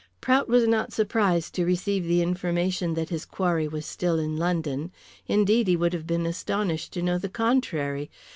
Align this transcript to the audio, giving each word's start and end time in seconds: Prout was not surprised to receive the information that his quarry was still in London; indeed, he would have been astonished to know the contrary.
Prout 0.19 0.47
was 0.47 0.67
not 0.67 0.91
surprised 0.91 1.53
to 1.53 1.63
receive 1.63 2.05
the 2.05 2.23
information 2.23 2.95
that 2.95 3.09
his 3.09 3.23
quarry 3.23 3.67
was 3.67 3.85
still 3.85 4.17
in 4.17 4.35
London; 4.35 4.91
indeed, 5.27 5.67
he 5.67 5.75
would 5.77 5.93
have 5.93 6.07
been 6.07 6.25
astonished 6.25 6.91
to 6.93 7.03
know 7.03 7.19
the 7.19 7.29
contrary. 7.29 8.09